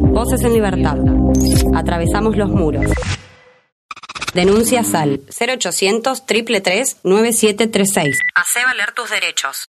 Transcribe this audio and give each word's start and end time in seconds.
Voces 0.00 0.42
en 0.42 0.54
Libertad. 0.54 0.96
Atravesamos 1.74 2.36
los 2.36 2.48
muros. 2.48 2.86
Denuncia 4.34 4.82
al 4.94 5.20
0800 5.28 6.26
333 6.26 6.98
9736. 7.04 8.18
Hacé 8.34 8.64
valer 8.64 8.92
tus 8.92 9.10
derechos. 9.10 9.66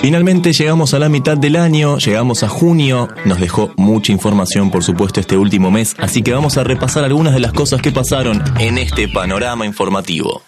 Finalmente 0.00 0.52
llegamos 0.52 0.94
a 0.94 0.98
la 0.98 1.08
mitad 1.08 1.36
del 1.36 1.56
año, 1.56 1.98
llegamos 1.98 2.42
a 2.42 2.48
junio, 2.48 3.08
nos 3.24 3.40
dejó 3.40 3.72
mucha 3.76 4.12
información 4.12 4.70
por 4.70 4.84
supuesto 4.84 5.20
este 5.20 5.36
último 5.36 5.70
mes, 5.70 5.96
así 5.98 6.22
que 6.22 6.32
vamos 6.32 6.56
a 6.58 6.64
repasar 6.64 7.04
algunas 7.04 7.34
de 7.34 7.40
las 7.40 7.52
cosas 7.52 7.82
que 7.82 7.90
pasaron 7.90 8.42
en 8.58 8.78
este 8.78 9.08
panorama 9.08 9.66
informativo. 9.66 10.42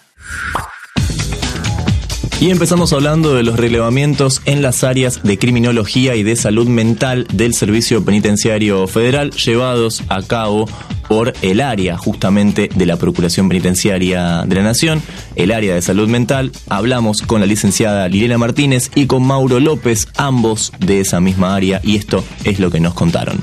Y 2.39 2.51
empezamos 2.51 2.93
hablando 2.93 3.33
de 3.33 3.41
los 3.41 3.57
relevamientos 3.57 4.43
en 4.45 4.61
las 4.61 4.83
áreas 4.83 5.23
de 5.23 5.39
criminología 5.39 6.15
y 6.15 6.21
de 6.21 6.35
salud 6.35 6.67
mental 6.67 7.25
del 7.33 7.55
Servicio 7.55 8.05
Penitenciario 8.05 8.85
Federal 8.85 9.31
llevados 9.31 10.03
a 10.07 10.21
cabo 10.21 10.69
por 11.09 11.33
el 11.41 11.61
área 11.61 11.97
justamente 11.97 12.69
de 12.75 12.85
la 12.85 12.97
Procuración 12.97 13.49
Penitenciaria 13.49 14.43
de 14.45 14.55
la 14.55 14.61
Nación, 14.61 15.01
el 15.35 15.51
área 15.51 15.73
de 15.73 15.81
salud 15.81 16.07
mental. 16.07 16.51
Hablamos 16.69 17.23
con 17.23 17.39
la 17.39 17.47
licenciada 17.47 18.07
Liliana 18.07 18.37
Martínez 18.37 18.91
y 18.93 19.07
con 19.07 19.25
Mauro 19.25 19.59
López, 19.59 20.07
ambos 20.15 20.73
de 20.79 20.99
esa 20.99 21.19
misma 21.19 21.55
área, 21.55 21.81
y 21.83 21.95
esto 21.95 22.23
es 22.43 22.59
lo 22.59 22.69
que 22.69 22.79
nos 22.79 22.93
contaron. 22.93 23.41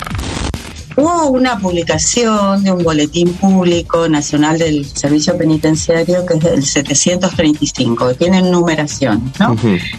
Hubo 0.96 1.30
una 1.30 1.58
publicación 1.58 2.62
de 2.62 2.72
un 2.72 2.84
boletín 2.84 3.32
público 3.34 4.08
nacional 4.08 4.58
del 4.58 4.84
servicio 4.86 5.36
penitenciario 5.36 6.24
que 6.24 6.34
es 6.34 6.44
el 6.44 6.64
735, 6.64 8.08
que 8.08 8.14
tiene 8.14 8.42
numeración, 8.42 9.32
¿no? 9.40 9.56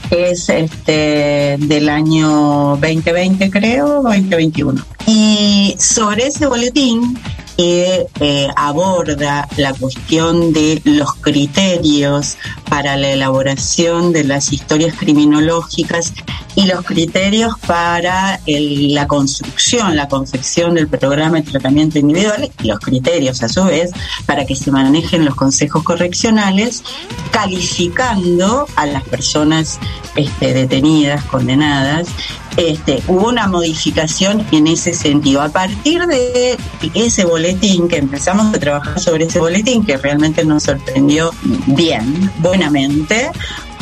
Es 0.10 0.50
este 0.50 1.58
del 1.60 1.90
año 1.90 2.78
2020, 2.78 3.50
creo, 3.50 4.02
2021. 4.04 4.82
Y 5.08 5.76
sobre 5.78 6.28
ese 6.28 6.48
boletín 6.48 7.18
que 7.58 8.08
eh, 8.20 8.48
aborda 8.56 9.48
la 9.58 9.74
cuestión 9.74 10.52
de 10.54 10.82
los 10.84 11.14
criterios 11.16 12.38
para 12.70 12.98
la 12.98 13.12
elaboración 13.12 14.12
de 14.12 14.24
las 14.24 14.52
historias 14.52 14.96
criminológicas 14.98 16.14
y 16.56 16.66
los 16.66 16.84
criterios 16.86 17.54
para 17.68 18.40
la 18.46 19.08
construcción, 19.08 19.96
la 19.96 20.08
confección 20.08 20.76
del 20.76 20.88
programa 20.88 21.38
de 21.38 21.44
tratamiento 21.44 22.00
individual 22.00 22.50
y 22.62 22.68
los 22.68 22.80
criterios 22.80 23.44
a 23.44 23.50
su 23.50 23.64
vez 23.66 23.92
para 24.26 24.46
que 24.46 24.56
se 24.56 24.72
manejen 24.72 25.26
los 25.26 25.36
consejos 25.36 25.84
correccionales, 25.84 26.84
calificando 27.32 28.68
a 28.76 28.86
las 28.86 29.04
personas 29.04 29.80
este, 30.16 30.54
detenidas, 30.54 31.24
condenadas, 31.26 32.08
este, 32.58 33.04
hubo 33.08 33.28
una 33.28 33.48
modificación 33.48 34.46
en 34.52 34.68
ese 34.68 34.94
sentido. 34.94 35.42
A 35.42 35.50
partir 35.50 36.06
de 36.08 36.58
ese 36.94 37.26
boletín, 37.26 37.88
que 37.88 37.98
empezamos 37.98 38.54
a 38.54 38.60
trabajar 38.60 39.00
sobre 39.00 39.26
ese 39.26 39.40
boletín, 39.40 39.86
que 39.86 39.98
realmente 39.98 40.46
nos 40.46 40.64
sorprendió 40.64 41.32
bien, 41.68 42.32
buenamente, 42.40 43.30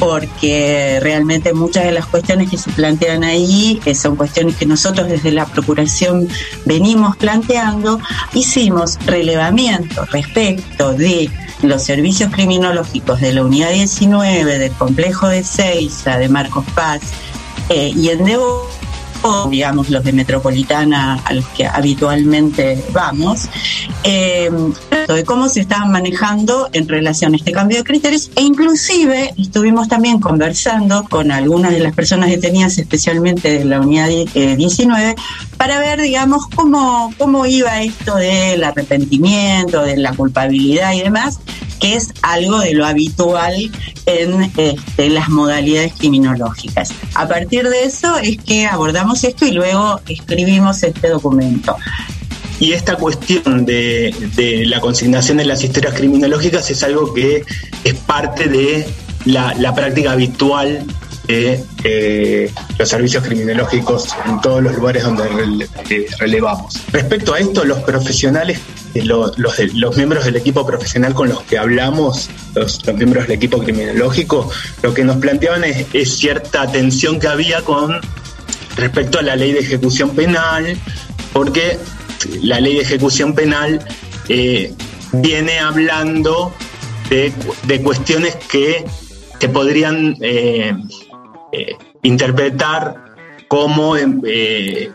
porque 0.04 1.00
realmente 1.02 1.54
muchas 1.54 1.86
de 1.86 1.94
las 1.94 2.06
cuestiones 2.08 2.50
que 2.50 2.58
se 2.58 2.70
plantean 2.72 3.24
ahí 3.24 3.80
eh, 3.86 3.96
son 3.96 4.18
cuestiones 4.18 4.58
que 4.58 4.66
nosotros 4.66 5.08
desde 5.08 5.32
la 5.32 5.46
Procuración 5.46 6.28
venimos 6.66 7.16
planteando, 7.16 8.02
hicimos 8.34 9.00
relevamiento 9.06 10.04
respecto 10.06 10.94
de 10.94 11.30
los 11.62 11.84
servicios 11.84 12.34
criminológicos 12.34 13.22
de 13.22 13.32
la 13.32 13.46
Unidad 13.46 13.72
19, 13.72 14.60
del 14.60 14.74
Complejo 14.74 15.30
de 15.30 15.42
Seiza, 15.42 16.18
de 16.18 16.28
Marcos 16.28 16.66
Paz, 16.76 17.00
eh, 17.70 17.94
y 17.96 18.10
en 18.10 18.26
Debo 18.26 18.68
digamos 19.50 19.90
los 19.90 20.04
de 20.04 20.12
Metropolitana 20.12 21.22
a 21.24 21.34
los 21.34 21.46
que 21.50 21.66
habitualmente 21.66 22.84
vamos, 22.92 23.48
eh, 24.04 24.50
de 25.08 25.24
cómo 25.24 25.50
se 25.50 25.62
estaban 25.62 25.92
manejando 25.92 26.70
en 26.74 26.88
relación 26.88 27.34
a 27.34 27.38
este 27.38 27.52
cambio 27.52 27.78
de 27.78 27.84
criterios 27.84 28.32
e 28.36 28.42
inclusive 28.42 29.34
estuvimos 29.38 29.88
también 29.88 30.20
conversando 30.20 31.06
con 31.10 31.32
algunas 31.32 31.72
de 31.72 31.80
las 31.80 31.94
personas 31.94 32.30
detenidas, 32.30 32.78
especialmente 32.78 33.60
de 33.60 33.66
la 33.66 33.82
unidad 33.82 34.10
19, 34.10 35.10
eh, 35.10 35.16
para 35.58 35.80
ver, 35.80 36.02
digamos, 36.02 36.48
cómo, 36.48 37.14
cómo 37.18 37.46
iba 37.46 37.82
esto 37.82 38.16
del 38.16 38.64
arrepentimiento, 38.64 39.84
de 39.84 39.98
la 39.98 40.14
culpabilidad 40.14 40.94
y 40.94 41.02
demás, 41.02 41.40
que 41.80 41.96
es 41.96 42.14
algo 42.22 42.60
de 42.60 42.74
lo 42.74 42.86
habitual 42.86 43.72
en 44.06 44.52
este, 44.58 45.10
las 45.10 45.30
modalidades 45.30 45.94
criminológicas. 45.94 46.94
A 47.16 47.28
partir 47.28 47.68
de 47.70 47.84
eso 47.84 48.18
es 48.18 48.38
que 48.38 48.66
abordamos 48.66 49.24
esto 49.24 49.46
y 49.46 49.52
luego 49.52 50.00
escribimos 50.08 50.84
este 50.84 51.10
documento. 51.10 51.76
Y 52.60 52.74
esta 52.74 52.96
cuestión 52.96 53.66
de, 53.66 54.64
la 54.68 54.80
consignación 54.80 55.38
de 55.38 55.46
las 55.46 55.64
historias 55.64 55.94
criminológicas 55.94 56.70
es 56.70 56.84
algo 56.84 57.14
que 57.14 57.44
es 57.84 57.94
parte 57.94 58.48
de 58.48 58.88
la, 59.26 59.74
práctica 59.76 60.12
habitual 60.12 60.86
de 61.28 61.64
eh, 61.84 62.52
los 62.78 62.90
servicios 62.90 63.24
criminológicos 63.24 64.10
en 64.26 64.42
todos 64.42 64.62
los 64.62 64.76
lugares 64.76 65.04
donde 65.04 65.68
relevamos. 66.20 66.82
Respecto 66.92 67.34
a 67.34 67.40
esto, 67.40 67.64
los 67.64 67.80
profesionales 67.80 68.60
los, 69.02 69.38
los, 69.38 69.98
miembros 69.98 70.26
del 70.26 70.36
equipo 70.36 70.66
profesional 70.66 71.14
con 71.14 71.30
los 71.30 71.42
que 71.44 71.58
hablamos, 71.58 72.30
los, 72.54 72.86
miembros 72.96 73.28
del 73.28 73.38
equipo 73.38 73.60
criminológico, 73.60 74.50
lo 74.82 74.94
que 74.94 75.04
nos 75.04 75.18
planteaban 75.18 75.64
es, 75.64 76.18
cierta 76.18 76.72
tensión 76.72 77.20
que 77.20 77.28
había 77.28 77.62
con 77.62 78.00
respecto 78.76 79.20
a 79.20 79.22
la 79.22 79.36
ley 79.36 79.52
de 79.52 79.60
ejecución 79.60 80.12
penal, 80.12 80.78
porque 81.32 81.80
la 82.42 82.60
ley 82.60 82.76
de 82.76 82.82
ejecución 82.82 83.34
penal 83.34 83.80
eh, 84.30 84.74
viene 85.14 85.60
hablando 85.60 86.54
de, 87.10 87.82
cuestiones 87.82 88.36
que 88.36 88.86
se 89.40 89.50
podrían 89.50 90.16
eh, 90.22 90.74
eh, 91.52 91.76
interpretar 92.02 92.96
como 93.48 93.96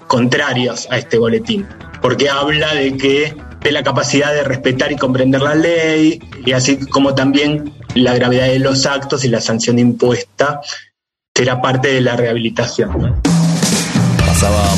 contrarios 0.08 0.88
a 0.90 0.98
este 0.98 1.16
boletín, 1.18 1.66
porque 2.02 2.28
habla 2.28 2.74
de 2.74 2.96
que 2.96 3.36
de 3.60 3.72
la 3.72 3.84
capacidad 3.84 4.32
de 4.32 4.42
respetar 4.42 4.90
y 4.90 4.96
comprender 4.96 5.42
la 5.42 5.54
ley, 5.54 6.20
y 6.44 6.52
así 6.52 6.78
como 6.78 7.14
también 7.14 7.72
la 7.94 8.14
gravedad 8.14 8.46
de 8.46 8.58
los 8.58 8.86
actos 8.86 9.24
y 9.24 9.28
la 9.28 9.40
sanción 9.40 9.78
impuesta 9.78 10.60
será 11.34 11.60
parte 11.60 11.92
de 11.92 12.00
la 12.00 12.16
rehabilitación. 12.16 13.20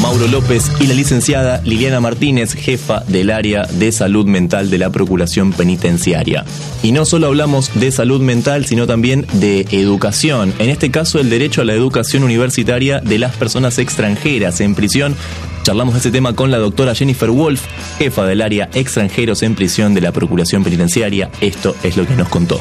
Mauro 0.00 0.26
López 0.26 0.70
y 0.80 0.86
la 0.86 0.94
licenciada 0.94 1.60
Liliana 1.64 2.00
Martínez, 2.00 2.54
jefa 2.54 3.00
del 3.06 3.30
área 3.30 3.66
de 3.66 3.92
salud 3.92 4.24
mental 4.24 4.70
de 4.70 4.78
la 4.78 4.88
Procuración 4.88 5.52
Penitenciaria. 5.52 6.46
Y 6.82 6.92
no 6.92 7.04
solo 7.04 7.26
hablamos 7.26 7.70
de 7.74 7.92
salud 7.92 8.22
mental, 8.22 8.64
sino 8.64 8.86
también 8.86 9.26
de 9.34 9.66
educación. 9.70 10.54
En 10.58 10.70
este 10.70 10.90
caso, 10.90 11.18
el 11.18 11.28
derecho 11.28 11.60
a 11.60 11.66
la 11.66 11.74
educación 11.74 12.22
universitaria 12.22 13.00
de 13.00 13.18
las 13.18 13.36
personas 13.36 13.78
extranjeras 13.78 14.60
en 14.62 14.74
prisión 14.74 15.14
Charlamos 15.62 15.92
de 15.92 15.98
este 15.98 16.10
tema 16.10 16.34
con 16.34 16.50
la 16.50 16.56
doctora 16.56 16.94
Jennifer 16.94 17.30
Wolf, 17.30 17.60
jefa 17.98 18.24
del 18.24 18.40
área 18.40 18.70
extranjeros 18.72 19.42
en 19.42 19.54
prisión 19.54 19.92
de 19.92 20.00
la 20.00 20.10
Procuración 20.10 20.64
Penitenciaria. 20.64 21.30
Esto 21.42 21.76
es 21.82 21.98
lo 21.98 22.06
que 22.06 22.16
nos 22.16 22.30
contó. 22.30 22.60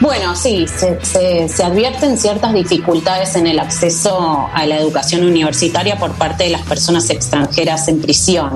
Bueno, 0.00 0.34
sí, 0.34 0.66
se, 0.66 0.98
se, 1.48 1.62
advierten 1.62 2.18
ciertas 2.18 2.52
dificultades 2.52 3.36
en 3.36 3.46
el 3.46 3.58
acceso 3.58 4.48
a 4.52 4.66
la 4.66 4.78
educación 4.78 5.24
universitaria 5.24 5.96
por 5.98 6.12
parte 6.12 6.44
de 6.44 6.50
las 6.50 6.62
personas 6.62 7.08
extranjeras 7.10 7.86
en 7.88 8.00
prisión. 8.00 8.52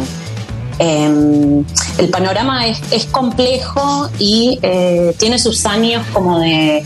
Em, 0.81 1.65
el 1.99 2.09
panorama 2.09 2.67
es, 2.67 3.07
complejo 3.07 4.09
y 4.19 4.61
eh, 4.63 5.13
tiene 5.19 5.39
sus 5.41 5.67
años 5.67 6.07
como 6.13 6.39
de, 6.39 6.85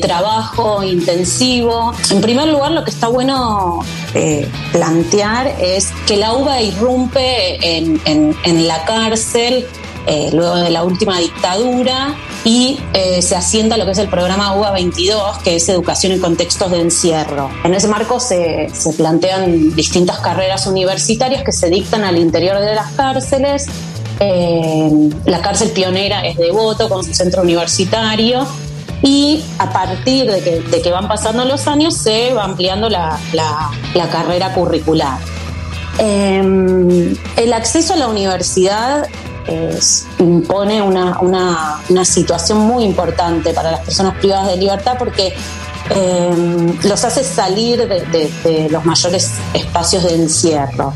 trabajo 0.00 0.82
intensivo. 0.82 1.92
En 2.10 2.20
primer 2.20 2.48
lugar, 2.48 2.72
lo 2.72 2.84
que 2.84 2.90
está 2.90 3.08
bueno 3.08 3.84
eh, 4.14 4.48
plantear 4.72 5.48
es 5.60 5.88
que 6.06 6.16
la 6.16 6.32
UBA 6.32 6.62
irrumpe 6.62 7.76
en 7.76 8.68
la 8.68 8.84
cárcel 8.84 9.66
eh, 10.10 10.30
luego 10.32 10.56
de 10.56 10.70
la 10.70 10.84
última 10.84 11.18
dictadura 11.18 12.16
y 12.42 12.80
eh, 12.94 13.20
se 13.20 13.36
asienta 13.36 13.76
lo 13.76 13.84
que 13.84 13.90
es 13.90 13.98
el 13.98 14.08
programa 14.08 14.56
UBA 14.56 14.70
22, 14.70 15.36
que 15.44 15.56
es 15.56 15.68
Educación 15.68 16.12
en 16.12 16.20
Contextos 16.20 16.70
de 16.70 16.80
Encierro. 16.80 17.50
En 17.62 17.74
ese 17.74 17.88
marco 17.88 18.18
se, 18.18 18.70
plantean 18.96 19.76
distintas 19.76 20.20
carreras 20.20 20.66
universitarias 20.66 21.42
que 21.42 21.52
se 21.52 21.68
dictan 21.68 22.04
al 22.04 22.16
interior 22.16 22.58
de 22.58 22.74
las 22.74 22.90
cárceles. 22.92 23.66
Eh, 24.18 25.10
la 25.26 25.42
cárcel 25.42 25.72
pionera 25.72 26.26
es 26.26 26.38
Devoto 26.38 26.88
con 26.88 27.04
su 27.04 27.12
centro 27.12 27.42
universitario 27.42 28.46
y 29.02 29.44
a 29.58 29.70
partir 29.70 30.30
de 30.30 30.80
que, 30.82 30.90
van 30.90 31.06
pasando 31.06 31.44
los 31.44 31.68
años 31.68 31.94
se 31.94 32.32
va 32.32 32.44
ampliando 32.44 32.88
la, 32.88 33.18
carrera 34.10 34.54
curricular. 34.54 35.18
el 35.98 37.52
acceso 37.52 37.92
a 37.92 37.96
la 37.96 38.08
universidad 38.08 39.06
impone 40.18 40.82
una, 40.82 41.18
una, 41.20 42.04
situación 42.04 42.58
muy 42.58 42.84
importante 42.84 43.52
para 43.52 43.70
las 43.70 43.80
personas 43.80 44.16
privadas 44.16 44.48
de 44.48 44.56
libertad 44.56 44.96
porque 44.98 45.34
eh, 45.94 46.76
los 46.84 47.04
hace 47.04 47.24
salir 47.24 47.88
de, 47.88 48.68
los 48.70 48.84
mayores 48.84 49.30
espacios 49.54 50.04
de 50.04 50.14
encierro. 50.14 50.92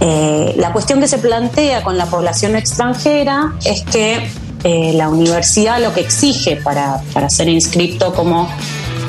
Eh, 0.00 0.54
la 0.56 0.72
cuestión 0.72 1.00
que 1.00 1.06
se 1.06 1.18
plantea 1.18 1.82
con 1.82 1.96
la 1.96 2.06
población 2.06 2.56
extranjera 2.56 3.54
es 3.64 3.82
que 3.84 4.28
eh, 4.64 4.92
la 4.94 5.08
universidad 5.08 5.80
lo 5.80 5.94
que 5.94 6.00
exige 6.00 6.56
para, 6.56 7.00
para 7.12 7.30
ser 7.30 7.48
inscrito 7.48 8.12
como 8.12 8.48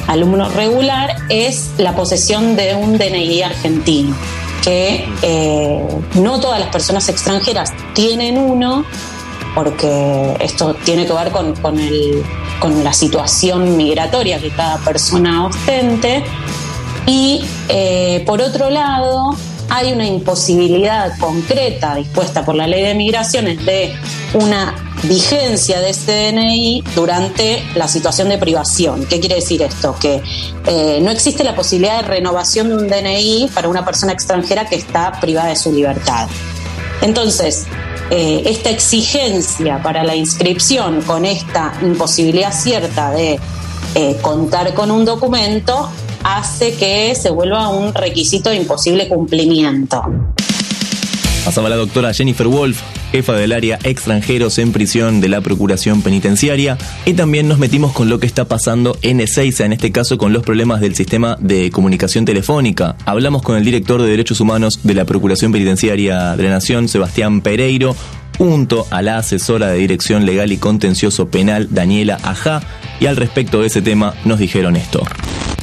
alumno 0.08 0.50
regular 0.50 1.16
es 1.30 1.72
la 1.78 1.96
posesión 1.96 2.56
de 2.56 2.76
un 2.76 2.98
DNI 2.98 3.44
argentino, 3.44 4.16
que 4.64 5.06
eh, 5.22 5.88
no 6.16 6.40
todas 6.40 6.60
las 6.60 6.70
personas 6.70 7.08
extranjeras 7.10 7.74
tienen 7.94 8.38
uno, 8.38 8.86
porque 9.54 10.36
esto 10.40 10.74
tiene 10.84 11.06
que 11.06 11.14
ver 11.14 11.32
con, 11.32 11.56
con, 11.56 11.80
el, 11.80 12.24
con 12.60 12.84
la 12.84 12.94
situación 12.94 13.78
migratoria 13.78 14.40
que 14.40 14.50
cada 14.50 14.78
persona 14.80 15.46
ostente. 15.46 16.24
Y 17.06 17.44
eh, 17.68 18.24
por 18.26 18.42
otro 18.42 18.70
lado, 18.70 19.36
hay 19.70 19.92
una 19.92 20.06
imposibilidad 20.06 21.18
concreta 21.20 21.96
dispuesta 21.96 22.46
por 22.46 22.56
la 22.56 22.68
ley 22.68 22.84
de 22.84 22.96
migraciones 22.96 23.64
de 23.66 23.94
una 24.34 24.93
vigencia 25.04 25.82
de 25.82 25.90
este 25.90 26.32
DNI 26.32 26.84
durante 26.96 27.64
la 27.76 27.88
situación 27.88 28.30
de 28.30 28.38
privación. 28.38 29.06
¿Qué 29.06 29.20
quiere 29.20 29.36
decir 29.36 29.62
esto? 29.62 29.96
Que 30.00 30.22
eh, 30.66 31.00
no 31.02 31.12
existe 31.12 31.44
la 31.44 31.56
posibilidad 31.56 32.02
de 32.02 32.08
renovación 32.08 32.70
de 32.70 32.76
un 32.76 32.88
DNI 32.88 33.50
para 33.54 33.68
una 33.68 33.84
persona 33.86 34.14
extranjera 34.14 34.68
que 34.68 34.76
está 34.76 35.12
privada 35.20 35.50
de 35.50 35.56
su 35.56 35.72
libertad. 35.72 36.28
Entonces, 37.02 37.66
eh, 38.12 38.44
esta 38.46 38.70
exigencia 38.70 39.82
para 39.82 40.04
la 40.04 40.16
inscripción 40.16 41.02
con 41.02 41.26
esta 41.26 41.74
imposibilidad 41.82 42.54
cierta 42.54 43.12
de 43.12 43.40
eh, 43.96 44.18
contar 44.22 44.74
con 44.74 44.90
un 44.90 45.04
documento 45.04 45.90
hace 46.24 46.76
que 46.76 47.14
se 47.16 47.30
vuelva 47.30 47.68
un 47.70 47.94
requisito 47.94 48.50
de 48.50 48.58
imposible 48.58 49.10
cumplimiento. 49.10 50.02
Pasaba 51.46 51.68
la 51.68 51.76
doctora 51.76 52.14
Jennifer 52.14 52.48
Wolf, 52.48 52.82
jefa 53.12 53.34
del 53.34 53.52
área 53.52 53.78
extranjeros 53.84 54.58
en 54.60 54.72
prisión 54.72 55.20
de 55.20 55.28
la 55.28 55.42
Procuración 55.42 56.02
Penitenciaria, 56.02 56.78
y 57.06 57.14
también 57.14 57.50
nos 57.50 57.60
metimos 57.60 57.92
con 57.92 58.10
lo 58.10 58.18
que 58.20 58.28
está 58.28 58.46
pasando 58.46 58.98
en 59.02 59.20
Ezeiza, 59.20 59.66
en 59.66 59.74
este 59.74 59.92
caso 59.92 60.18
con 60.18 60.32
los 60.32 60.44
problemas 60.44 60.80
del 60.80 60.96
sistema 60.96 61.38
de 61.42 61.70
comunicación 61.70 62.24
telefónica. 62.24 62.96
Hablamos 63.06 63.42
con 63.42 63.58
el 63.58 63.66
director 63.66 64.02
de 64.02 64.10
Derechos 64.10 64.40
Humanos 64.40 64.80
de 64.84 64.94
la 64.94 65.04
Procuración 65.04 65.52
Penitenciaria 65.52 66.38
de 66.38 66.44
la 66.44 66.50
Nación, 66.50 66.88
Sebastián 66.88 67.42
Pereiro, 67.42 67.94
junto 68.38 68.88
a 68.90 69.02
la 69.02 69.18
asesora 69.18 69.68
de 69.68 69.80
Dirección 69.80 70.26
Legal 70.26 70.52
y 70.54 70.58
Contencioso 70.58 71.28
Penal, 71.28 71.68
Daniela 71.72 72.20
Ajá, 72.24 72.62
y 73.02 73.08
al 73.08 73.18
respecto 73.18 73.60
de 73.60 73.68
ese 73.68 73.82
tema 73.82 74.16
nos 74.24 74.40
dijeron 74.40 74.78
esto. 74.78 75.04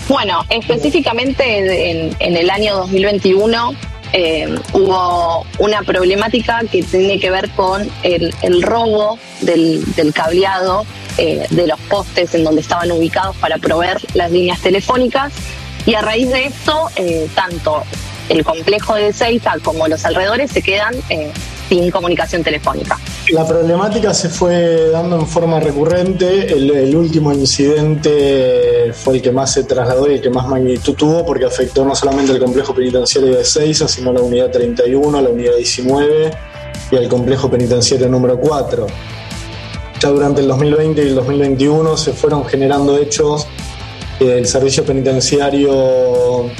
Bueno, 0.08 0.44
específicamente 0.50 2.10
en, 2.18 2.36
el 2.36 2.50
año 2.50 2.76
2021 2.76 3.74
eh, 4.12 4.48
hubo 4.72 5.46
una 5.58 5.82
problemática 5.82 6.60
que 6.70 6.82
tiene 6.82 7.20
que 7.20 7.30
ver 7.30 7.50
con 7.50 7.88
el, 8.02 8.62
robo 8.62 9.18
del, 9.40 9.84
cableado 10.14 10.84
eh, 11.18 11.46
de 11.50 11.66
los 11.66 11.78
postes 11.80 12.34
en 12.34 12.44
donde 12.44 12.60
estaban 12.60 12.90
ubicados 12.90 13.36
para 13.36 13.58
proveer 13.58 13.98
las 14.14 14.30
líneas 14.30 14.60
telefónicas. 14.60 15.32
Y 15.86 15.94
a 15.94 16.02
raíz 16.02 16.28
de 16.30 16.46
esto 16.46 16.90
eh, 16.96 17.28
tanto 17.34 17.84
el 18.28 18.44
complejo 18.44 18.94
de 18.94 19.12
Seiza 19.12 19.54
como 19.62 19.88
los 19.88 20.04
alrededores 20.04 20.50
se 20.50 20.62
quedan 20.62 20.94
sin 21.70 21.88
comunicación 21.88 22.42
telefónica. 22.42 22.98
La 23.30 23.46
problemática 23.46 24.12
se 24.12 24.28
fue 24.28 24.90
dando 24.90 25.20
en 25.20 25.26
forma 25.26 25.60
recurrente. 25.60 26.52
El, 26.52 26.96
último 26.96 27.32
incidente 27.32 28.92
fue 28.92 29.16
el 29.16 29.22
que 29.22 29.30
más 29.30 29.52
se 29.52 29.62
trasladó 29.62 30.10
y 30.10 30.14
el 30.14 30.20
que 30.20 30.30
más 30.30 30.48
magnitud 30.48 30.94
tuvo 30.94 31.24
porque 31.24 31.44
afectó 31.44 31.84
no 31.84 31.94
solamente 31.94 32.32
al 32.32 32.40
complejo 32.40 32.74
penitenciario 32.74 33.36
de 33.36 33.44
Seiza, 33.44 33.86
sino 33.86 34.10
a 34.10 34.14
la 34.14 34.20
unidad 34.20 34.50
31, 34.50 35.16
a 35.16 35.22
la 35.22 35.28
unidad 35.28 35.54
19 35.56 36.30
y 36.90 36.96
al 36.96 37.08
complejo 37.08 37.48
penitenciario 37.48 38.08
número 38.08 38.36
4. 38.40 38.86
Ya 40.00 40.08
durante 40.08 40.40
el 40.40 40.48
2020 40.48 41.04
y 41.04 41.06
el 41.06 41.14
2021 41.14 41.96
se 41.96 42.12
fueron 42.12 42.44
generando 42.46 42.98
hechos 42.98 43.46
que 44.18 44.38
el 44.38 44.46
servicio 44.46 44.84
penitenciario 44.84 46.50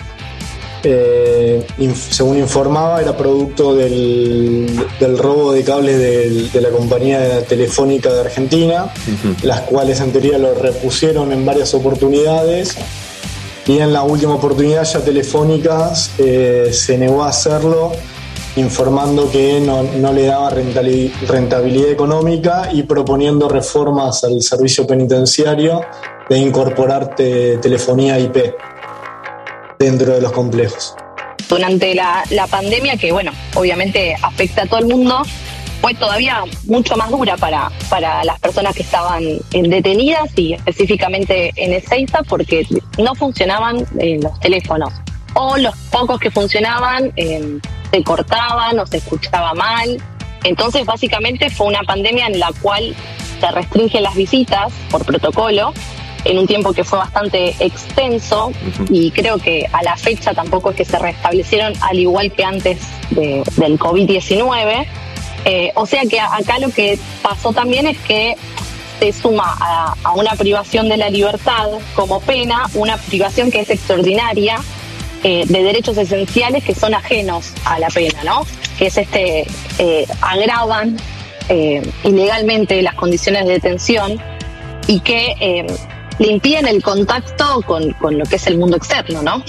eh, 0.82 1.66
según 1.94 2.38
informaba, 2.38 3.00
era 3.02 3.16
producto 3.16 3.74
del, 3.74 4.66
robo 5.18 5.52
de 5.52 5.64
cables 5.64 6.52
de 6.52 6.60
la 6.60 6.70
compañía 6.70 7.42
telefónica 7.44 8.12
de 8.12 8.20
Argentina, 8.20 8.92
las 9.42 9.60
cuales 9.62 10.00
en 10.00 10.12
teoría 10.12 10.38
lo 10.38 10.54
repusieron 10.54 11.32
en 11.32 11.44
varias 11.44 11.74
oportunidades. 11.74 12.76
Y 13.66 13.78
en 13.78 13.92
la 13.92 14.02
última 14.02 14.34
oportunidad 14.34 14.84
ya 14.84 15.00
Telefónicas 15.00 16.12
eh, 16.18 16.70
se 16.72 16.98
negó 16.98 17.22
a 17.22 17.28
hacerlo, 17.28 17.92
informando 18.56 19.30
que 19.30 19.60
no, 19.60 20.12
le 20.12 20.26
daba 20.26 20.50
rentabilidad 20.50 21.90
económica 21.90 22.68
y 22.72 22.82
proponiendo 22.82 23.48
reformas 23.48 24.24
al 24.24 24.42
servicio 24.42 24.86
penitenciario 24.86 25.82
de 26.28 26.38
incorporar 26.38 27.14
telefonía 27.14 28.18
IP 28.18 28.54
dentro 29.78 30.14
de 30.14 30.20
los 30.20 30.32
complejos. 30.32 30.94
Durante 31.50 31.96
la, 31.96 32.46
pandemia, 32.48 32.96
que 32.96 33.10
bueno, 33.10 33.32
obviamente 33.56 34.14
afecta 34.22 34.62
a 34.62 34.66
todo 34.66 34.78
el 34.78 34.86
mundo, 34.86 35.20
fue 35.80 35.94
todavía 35.94 36.44
mucho 36.66 36.96
más 36.96 37.10
dura 37.10 37.36
para, 37.36 37.72
para 37.88 38.22
las 38.22 38.38
personas 38.38 38.72
que 38.72 38.82
estaban 38.82 39.24
detenidas 39.50 40.30
y 40.36 40.52
específicamente 40.52 41.52
en 41.56 41.72
Ezeiza 41.72 42.22
porque 42.22 42.64
no 42.98 43.16
funcionaban 43.16 43.84
eh, 43.98 44.20
los 44.22 44.38
teléfonos 44.38 44.92
o 45.34 45.56
los 45.56 45.76
pocos 45.90 46.20
que 46.20 46.30
funcionaban 46.30 47.12
eh, 47.16 47.58
se 47.90 48.04
cortaban 48.04 48.78
o 48.78 48.86
se 48.86 48.98
escuchaba 48.98 49.52
mal. 49.52 50.00
Entonces 50.44 50.86
básicamente 50.86 51.50
fue 51.50 51.66
una 51.66 51.82
pandemia 51.82 52.28
en 52.28 52.38
la 52.38 52.52
cual 52.62 52.94
se 53.40 53.50
restringen 53.50 54.04
las 54.04 54.14
visitas 54.14 54.72
por 54.88 55.04
protocolo 55.04 55.74
en 56.24 56.38
un 56.38 56.46
tiempo 56.46 56.72
que 56.72 56.84
fue 56.84 56.98
bastante 56.98 57.54
extenso 57.60 58.52
y 58.90 59.10
creo 59.10 59.38
que 59.38 59.66
a 59.72 59.82
la 59.82 59.96
fecha 59.96 60.34
tampoco 60.34 60.70
es 60.70 60.76
que 60.76 60.84
se 60.84 60.98
restablecieron 60.98 61.72
al 61.80 61.98
igual 61.98 62.32
que 62.32 62.44
antes 62.44 62.78
del 63.10 63.78
COVID-19. 63.78 64.86
Eh, 65.46 65.72
o 65.74 65.86
sea 65.86 66.02
que 66.02 66.20
acá 66.20 66.58
lo 66.58 66.70
que 66.70 66.98
pasó 67.22 67.52
también 67.52 67.86
es 67.86 67.98
que 67.98 68.36
se 68.98 69.12
suma 69.12 69.56
a, 69.58 70.12
una 70.12 70.32
privación 70.32 70.88
de 70.90 70.98
la 70.98 71.08
libertad 71.08 71.68
como 71.94 72.20
pena, 72.20 72.66
una 72.74 72.98
privación 72.98 73.50
que 73.50 73.60
es 73.60 73.70
extraordinaria 73.70 74.60
eh, 75.24 75.44
de 75.46 75.62
derechos 75.62 75.96
esenciales 75.96 76.62
que 76.62 76.74
son 76.74 76.92
ajenos 76.92 77.52
a 77.64 77.78
la 77.78 77.88
pena, 77.88 78.22
¿no? 78.24 78.46
Que 78.78 78.88
es 78.88 78.98
este, 78.98 79.46
eh, 79.78 80.06
agravan 80.20 80.96
ilegalmente 82.04 82.80
las 82.80 82.94
condiciones 82.94 83.44
de 83.44 83.54
detención 83.54 84.22
y 84.86 85.00
que 85.00 85.66
le 86.20 86.32
impiden 86.32 86.68
el 86.68 86.82
contacto 86.82 87.62
con, 87.66 87.96
lo 88.16 88.24
que 88.24 88.36
es 88.36 88.46
el 88.46 88.58
mundo 88.58 88.76
externo, 88.76 89.22
¿no? 89.22 89.42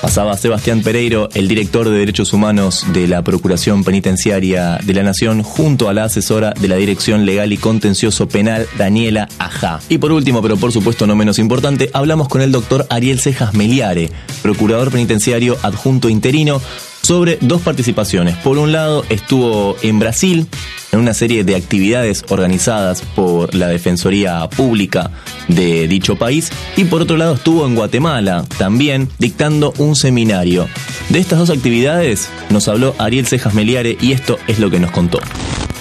Pasaba 0.00 0.36
Sebastián 0.36 0.82
Pereiro, 0.82 1.28
el 1.34 1.48
director 1.48 1.88
de 1.88 1.98
Derechos 1.98 2.32
Humanos 2.32 2.86
de 2.92 3.08
la 3.08 3.24
Procuración 3.24 3.82
Penitenciaria 3.82 4.78
de 4.84 4.94
la 4.94 5.02
Nación, 5.02 5.42
junto 5.42 5.88
a 5.88 5.94
la 5.94 6.04
asesora 6.04 6.52
de 6.52 6.68
la 6.68 6.76
Dirección 6.76 7.26
Legal 7.26 7.52
y 7.52 7.56
Contencioso 7.56 8.28
Penal, 8.28 8.68
Daniela 8.78 9.28
Ajá. 9.38 9.80
Y 9.88 9.98
por 9.98 10.12
último, 10.12 10.42
pero 10.42 10.56
por 10.56 10.70
supuesto 10.70 11.08
no 11.08 11.16
menos 11.16 11.40
importante, 11.40 11.90
hablamos 11.92 12.28
con 12.28 12.40
el 12.40 12.52
doctor 12.52 12.86
Ariel 12.88 13.18
Cejas 13.18 13.52
Meliare, 13.54 14.12
procurador 14.42 14.92
penitenciario 14.92 15.56
adjunto 15.62 16.08
interino, 16.08 16.60
sobre 17.06 17.38
dos 17.40 17.62
participaciones. 17.62 18.36
Por 18.38 18.58
un 18.58 18.72
lado, 18.72 19.04
estuvo 19.08 19.76
en 19.82 20.00
Brasil 20.00 20.48
en 20.90 20.98
una 20.98 21.14
serie 21.14 21.44
de 21.44 21.54
actividades 21.54 22.24
organizadas 22.30 23.00
por 23.14 23.54
la 23.54 23.68
Defensoría 23.68 24.48
Pública 24.48 25.12
de 25.46 25.86
dicho 25.86 26.16
país 26.16 26.50
y 26.76 26.82
por 26.82 27.02
otro 27.02 27.16
lado 27.16 27.34
estuvo 27.34 27.64
en 27.64 27.76
Guatemala 27.76 28.44
también 28.58 29.08
dictando 29.20 29.72
un 29.78 29.94
seminario. 29.94 30.66
De 31.08 31.20
estas 31.20 31.38
dos 31.38 31.50
actividades 31.50 32.28
nos 32.50 32.66
habló 32.66 32.96
Ariel 32.98 33.28
Cejas 33.28 33.54
Meliare 33.54 33.96
y 34.00 34.10
esto 34.10 34.40
es 34.48 34.58
lo 34.58 34.68
que 34.68 34.80
nos 34.80 34.90
contó. 34.90 35.20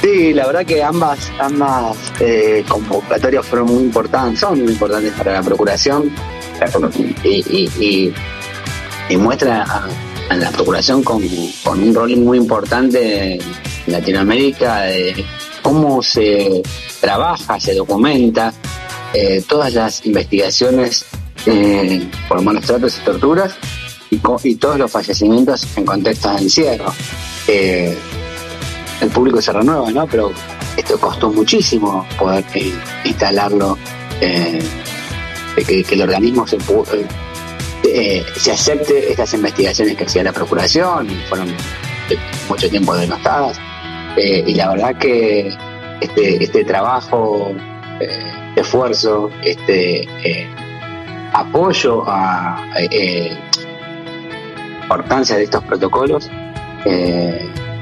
Sí, 0.04 0.32
la 0.32 0.46
verdad 0.46 0.64
que 0.64 0.84
ambas, 0.84 1.32
ambas 1.40 1.98
eh, 2.20 2.64
convocatorias 2.68 3.44
fueron 3.48 3.74
muy 3.74 3.84
importantes, 3.84 4.42
son 4.42 4.62
muy 4.62 4.74
importantes 4.74 5.12
para 5.14 5.34
la 5.34 5.42
Procuración 5.42 6.12
y, 7.24 7.66
y, 7.84 8.14
y 9.10 9.18
muestra 9.18 9.64
a, 9.64 9.88
en 10.30 10.40
la 10.40 10.52
Procuración 10.52 11.04
con, 11.04 11.22
un 11.24 11.94
rol 11.94 12.16
muy 12.18 12.38
importante 12.38 13.36
en 13.36 13.42
Latinoamérica 13.88 14.82
de 14.84 15.26
cómo 15.62 16.02
se 16.02 16.62
trabaja, 17.00 17.60
se 17.60 17.76
documenta 17.76 18.54
eh, 19.14 19.44
todas 19.48 19.74
las 19.74 20.06
investigaciones 20.06 21.06
eh, 21.46 22.10
por 22.28 22.42
malos 22.42 22.66
tratos 22.66 22.98
y 22.98 23.06
torturas 23.06 23.56
y, 24.10 24.56
todos 24.56 24.78
los 24.78 24.92
fallecimientos 24.92 25.68
en 25.76 25.86
contextos 25.86 26.36
de 26.36 26.42
encierro. 26.44 26.94
Eh, 27.48 27.98
el 29.02 29.10
público 29.10 29.42
se 29.42 29.52
renueva, 29.52 29.92
¿no? 29.92 30.08
Pero 30.08 30.32
esto 30.78 31.00
costó 31.00 31.30
muchísimo 31.32 32.06
poder 32.18 32.46
instalarlo, 33.04 33.78
que, 34.20 35.84
que, 35.84 35.94
el 35.96 36.02
organismo 36.02 36.48
se 36.48 36.58
pudo, 36.58 36.86
eh, 37.98 38.26
se 38.36 38.52
acepte 38.52 39.10
estas 39.10 39.34
investigaciones 39.34 39.96
que 39.96 40.04
hacía 40.04 40.22
la 40.22 40.34
Procuración, 40.34 41.08
fueron 41.30 41.48
mucho 42.50 42.70
tiempo 42.70 42.94
denostadas. 42.96 43.58
Eh, 44.18 44.44
y 44.46 44.56
la 44.56 44.70
verdad 44.70 44.98
que 44.98 45.50
este, 46.02 46.44
este 46.44 46.66
trabajo, 46.66 47.54
eh, 48.02 48.20
este 48.50 48.62
esfuerzo, 48.62 49.30
este 49.44 50.02
eh, 50.24 50.48
apoyo 51.34 52.04
a 52.06 52.62
importancia 54.82 55.38
de 55.38 55.44
estos 55.44 55.64
protocolos 55.64 56.30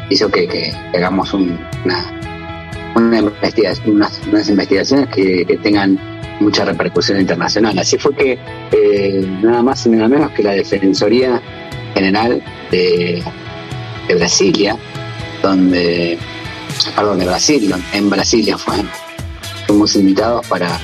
hizo 0.10 0.30
que, 0.30 0.74
hagamos 0.94 1.34
una, 1.34 1.60
una 2.96 3.20
investigación, 3.20 3.96
unas, 3.96 4.50
investigaciones 4.50 5.10
que, 5.10 5.60
tengan 5.62 6.00
mucha 6.44 6.66
repercusión 6.66 7.20
internacional. 7.20 7.78
Así 7.80 7.98
fue 7.98 8.16
que 8.16 8.38
nada 9.42 9.64
más 9.64 9.86
y 9.86 9.90
nada 9.90 10.08
menos 10.08 10.32
que 10.32 10.44
la 10.44 10.52
Defensoría 10.52 11.42
General 11.94 12.44
de, 12.72 13.24
de 14.08 14.16
Brasilia, 14.16 14.78
donde 15.42 16.18
perdón, 16.96 17.20
de 17.20 17.26
Brasil, 17.26 17.74
en 17.94 18.10
Brasilia 18.10 18.58
fue, 18.58 18.76
fuimos 19.68 19.96
invitados 19.96 20.46
para, 20.48 20.80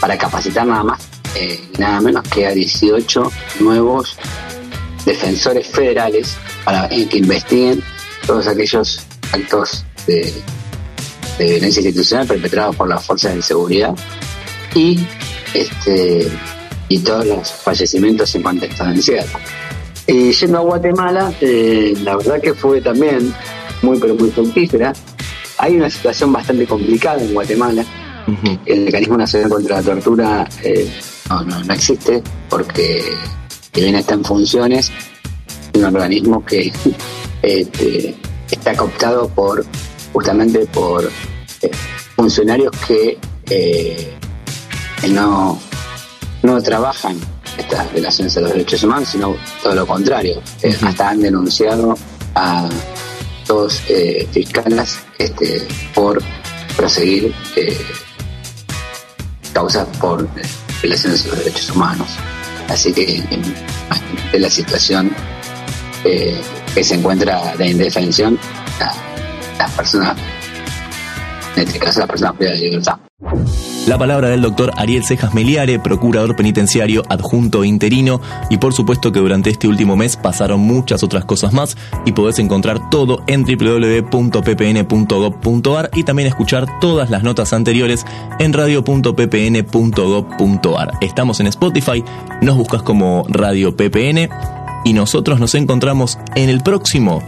para 0.00 0.18
capacitar 0.18 0.66
nada 0.66 0.84
más, 0.84 1.08
eh, 1.34 1.60
nada 1.78 2.00
menos 2.00 2.22
que 2.28 2.46
a 2.46 2.50
18 2.50 3.32
nuevos 3.60 4.16
defensores 5.04 5.66
federales 5.66 6.36
para 6.64 6.88
que 6.88 7.18
investiguen 7.18 7.82
todos 8.26 8.46
aquellos 8.46 9.00
actos 9.32 9.84
de, 10.06 10.32
violencia 11.38 11.80
institucional 11.80 12.26
perpetrados 12.26 12.76
por 12.76 12.86
las 12.86 13.04
fuerzas 13.04 13.34
de 13.34 13.40
seguridad 13.40 13.94
y 14.74 14.98
este 15.54 16.30
y 16.88 16.98
todos 16.98 17.26
los 17.26 17.52
fallecimientos 17.52 18.34
en 18.34 18.42
de 18.42 18.66
encierro. 18.66 19.38
Y 20.06 20.32
yendo 20.32 20.58
a 20.58 20.62
Guatemala, 20.62 21.32
eh, 21.40 21.94
la 22.02 22.16
verdad 22.16 22.40
que 22.40 22.52
fue 22.52 22.80
también 22.80 23.32
muy 23.82 23.98
pero 23.98 24.14
muy 24.14 24.30
fructífera. 24.30 24.92
Hay 25.58 25.76
una 25.76 25.88
situación 25.88 26.32
bastante 26.32 26.66
complicada 26.66 27.22
en 27.22 27.32
Guatemala. 27.32 27.84
El 28.66 28.84
mecanismo 28.84 29.16
nacional 29.16 29.50
contra 29.50 29.76
la 29.76 29.82
tortura 29.82 30.48
eh, 30.62 30.88
no, 31.30 31.74
existe 31.74 32.22
porque 32.48 33.02
si 33.72 33.80
bien 33.80 33.94
está 33.94 34.14
en 34.14 34.24
funciones, 34.24 34.90
es 35.72 35.80
un 35.80 35.84
organismo 35.84 36.44
que 36.44 36.72
este, 37.42 38.14
está 38.50 38.76
cooptado 38.76 39.28
por 39.28 39.64
justamente 40.12 40.66
por 40.66 41.10
eh, 41.62 41.70
funcionarios 42.16 42.72
que 42.86 43.18
eh, 43.48 44.19
no, 45.08 45.58
no 46.42 46.62
trabajan 46.62 47.18
estas 47.56 47.92
relaciones 47.92 48.36
a 48.36 48.40
los 48.40 48.52
derechos 48.52 48.82
humanos, 48.82 49.08
sino 49.08 49.36
todo 49.62 49.74
lo 49.74 49.86
contrario. 49.86 50.42
hasta 50.82 51.08
han 51.08 51.20
denunciado 51.20 51.96
a 52.34 52.68
dos 53.46 53.82
eh, 53.88 54.28
fiscales 54.30 55.00
este, 55.18 55.66
por 55.94 56.22
proseguir 56.76 57.34
eh, 57.56 57.76
causas 59.52 59.86
por 59.98 60.28
violaciones 60.80 61.24
de 61.24 61.30
los 61.30 61.38
derechos 61.38 61.70
humanos. 61.70 62.08
Así 62.68 62.92
que 62.92 63.16
en, 63.30 64.40
la 64.40 64.48
situación 64.48 65.10
eh, 66.04 66.40
que 66.72 66.84
se 66.84 66.94
encuentra 66.94 67.56
de 67.56 67.66
indefensión, 67.66 68.38
las 69.58 69.70
personas, 69.72 70.16
en 71.56 71.66
este 71.66 71.78
caso 71.78 72.00
las 72.00 72.08
personas 72.08 72.36
privadas 72.36 72.60
de 72.60 72.66
libertad. 72.66 72.98
La 73.90 73.98
palabra 73.98 74.28
del 74.28 74.40
doctor 74.40 74.72
Ariel 74.76 75.04
Cejas 75.04 75.34
Meliare, 75.34 75.80
procurador 75.80 76.36
penitenciario 76.36 77.02
adjunto 77.08 77.64
interino, 77.64 78.20
y 78.48 78.58
por 78.58 78.72
supuesto 78.72 79.10
que 79.10 79.18
durante 79.18 79.50
este 79.50 79.66
último 79.66 79.96
mes 79.96 80.16
pasaron 80.16 80.60
muchas 80.60 81.02
otras 81.02 81.24
cosas 81.24 81.52
más 81.52 81.76
y 82.06 82.12
podés 82.12 82.38
encontrar 82.38 82.88
todo 82.88 83.24
en 83.26 83.42
www.ppn.gov.ar 83.42 85.90
y 85.92 86.04
también 86.04 86.28
escuchar 86.28 86.68
todas 86.80 87.10
las 87.10 87.24
notas 87.24 87.52
anteriores 87.52 88.06
en 88.38 88.52
radio.ppn.gov.ar. 88.52 90.92
Estamos 91.00 91.40
en 91.40 91.48
Spotify, 91.48 92.04
nos 92.42 92.56
buscas 92.56 92.82
como 92.82 93.24
Radio 93.28 93.76
PPN 93.76 94.28
y 94.84 94.92
nosotros 94.92 95.40
nos 95.40 95.56
encontramos 95.56 96.16
en 96.36 96.48
el 96.48 96.62
próximo 96.62 97.24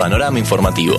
Panorama 0.00 0.40
Informativo. 0.40 0.98